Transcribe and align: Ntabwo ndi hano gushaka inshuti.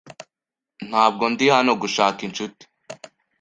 Ntabwo 0.89 1.23
ndi 1.33 1.45
hano 1.55 1.71
gushaka 1.81 2.19
inshuti. 2.27 2.63